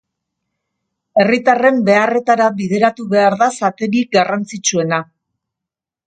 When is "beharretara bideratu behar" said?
1.89-3.37